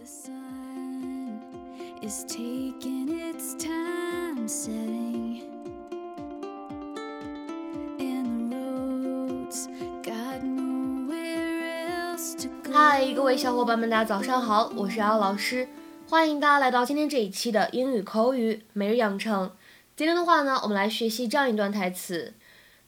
[0.00, 1.40] The sun
[2.02, 5.42] is taking its time setting,
[7.98, 9.68] and the roads
[10.02, 12.72] got nowhere else to go.
[12.72, 15.68] 嗨，各位小伙伴们，大家早上好，我是姚老师，
[16.08, 19.50] 欢迎大家来到今天这一期的英语口语每日养成。
[19.96, 22.34] 今天的话呢，我们来学习这样一段台词：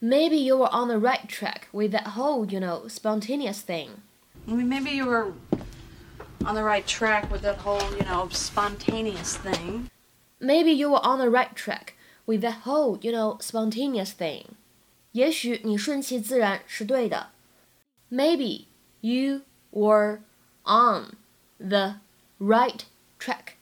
[0.00, 3.88] Maybe you were on the right track with that whole, you know, spontaneous thing.
[4.48, 5.32] I mean, maybe you were
[6.44, 9.90] on the right track with that whole, you know, spontaneous thing.
[10.40, 11.94] Maybe you were on the right track
[12.26, 14.44] with that whole, you know, spontaneous thing.
[15.12, 17.30] 也许你顺其自然是对的。
[18.10, 18.66] Maybe
[19.00, 20.20] you were
[20.64, 21.16] on
[21.58, 21.96] the
[22.38, 22.82] right
[23.18, 23.54] track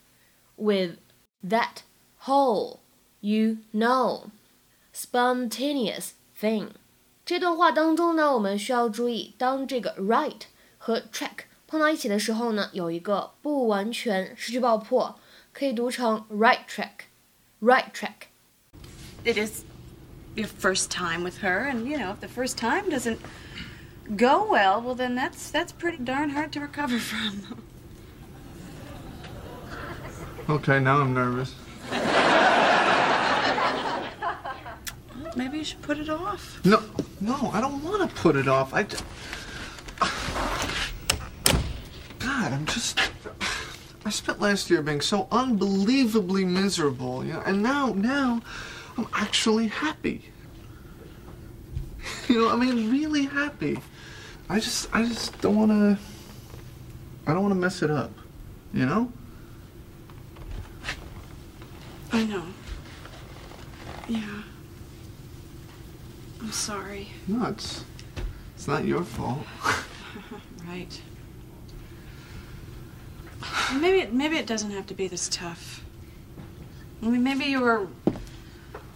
[0.57, 0.97] with
[1.47, 1.83] that
[2.27, 2.81] whole,
[3.21, 4.31] you know,
[4.93, 6.71] spontaneous thing.
[7.25, 10.43] 这段话当中呢，我们需要注意，当这个 right
[10.77, 15.19] 和 track 碰到一起的时候呢，有一个不完全失去爆破，
[15.53, 18.29] 可以读成 right track，right track。
[19.25, 19.63] It is
[20.35, 23.19] your first time with her, and you know, if the first time doesn't
[24.17, 27.65] go well, well, then that's that's pretty darn hard to recover from.
[30.49, 31.55] Okay, now I'm nervous.
[35.37, 36.61] Maybe you should put it off.
[36.65, 36.83] No,
[37.21, 38.73] no, I don't want to put it off.
[38.75, 38.85] I.
[38.85, 38.99] j-
[42.40, 42.98] God, I'm just.
[44.06, 48.42] I spent last year being so unbelievably miserable, you know, and now, now,
[48.98, 50.24] I'm actually happy.
[52.30, 53.80] You know, I mean, really happy.
[54.48, 55.98] I just, I just don't want to.
[57.28, 58.12] I don't want to mess it up,
[58.74, 59.12] you know.
[62.14, 62.46] I know.
[64.08, 64.44] Yeah.
[66.40, 67.10] I'm sorry.
[67.28, 67.84] No, it's,
[68.56, 69.46] it's not your fault.
[70.68, 71.02] Right.
[73.73, 75.83] Maybe it, maybe it doesn't have to be this tough.
[77.03, 77.87] I mean, maybe you were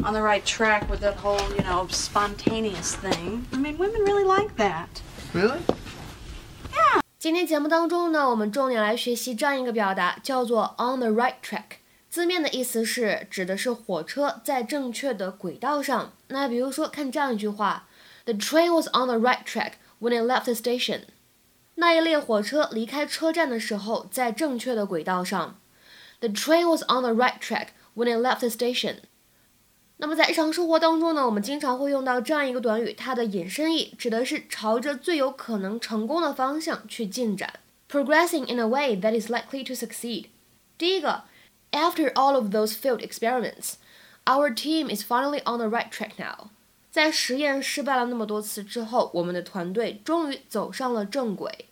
[0.03, 3.47] on the right track with that whole, you know, spontaneous thing.
[3.53, 5.03] I mean, women really like that.
[5.35, 5.61] Really?
[7.19, 11.79] 今天节目当中呢，我们重点来学习这样一个表达，叫做 on the right track。
[12.09, 16.13] 字面的意思是指的是火车在正确的轨道上。
[16.29, 17.89] 那比如说，看这样一句话：
[18.25, 21.03] The train was on the right track when it left the station。
[21.77, 25.59] 那一列火车离开车站的时候，在正确的轨道上。
[26.21, 28.97] The train was on the right track when it left the station。
[29.99, 40.27] 那么在日常生活当中呢，我们经常会用到这样一个短语，它的引申义指的是朝着最有可能成功的方向去进展，progressing in a way that is likely to succeed。
[40.77, 41.25] 第一个，
[41.73, 43.75] After all of those failed experiments,
[44.25, 46.51] our team is finally on the right track now。
[46.94, 51.66] 在实验失败了那么多次之后，我们的团队终于走上了正轨。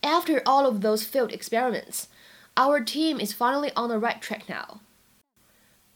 [0.00, 2.04] After all of those failed experiments,
[2.54, 4.78] our team is finally on the right track now。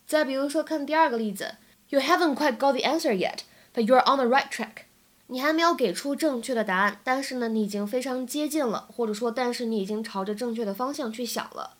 [0.05, 1.55] 再比如说，看第二个例子
[1.91, 3.43] ，You haven't quite got the answer yet,
[3.73, 4.87] but you're on the right track。
[5.29, 11.77] 你还没有给出正确的答案，但是呢，你已经非常接近了，或者说，但是你已经朝着正确的方向去想了。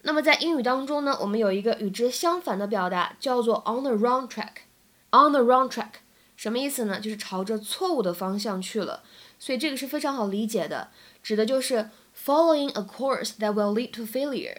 [0.00, 4.62] 那么在英语当中呢，我们有一个与之相反的表达，叫做 on the wrong track。
[5.10, 6.00] on the wrong track
[6.38, 7.00] 什么意思呢？
[7.00, 9.02] 就是朝着错误的方向去了。
[9.40, 10.90] 所以这个是非常好理解的，
[11.20, 14.58] 指的就是 following a course that will lead to failure。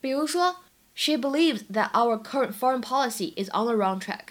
[0.00, 0.56] 比如说
[0.94, 4.28] ，She believes that our current foreign policy is on the wrong track。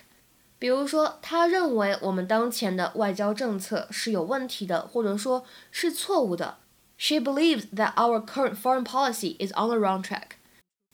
[0.58, 6.58] 比如说，她认为我们当前的外交政策是有问题的，或者说是错误的。
[6.98, 10.38] She believes that our current foreign policy is on the wrong track。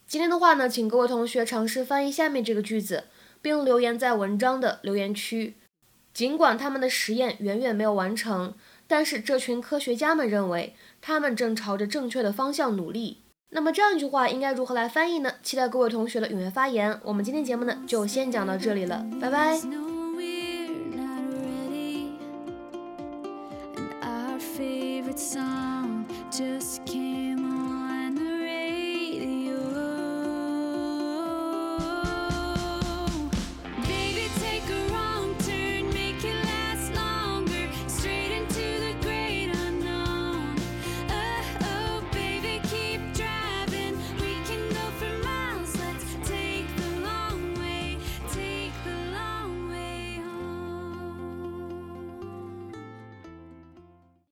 [0.06, 3.06] 今天的话呢，请各位同学尝试翻译下面这个句子，
[3.42, 5.56] 并留言在文章的留言区。
[6.14, 8.54] 尽管他们的实验远远没有完成，
[8.88, 13.22] 但是这群科学家们认为他们正朝着正确的方向努力。
[13.54, 15.34] 那么这样一句话应该如何来翻译呢？
[15.44, 17.00] 期待各位同学的踊跃发言。
[17.04, 19.60] 我们今天节目呢就先讲到这里了，拜拜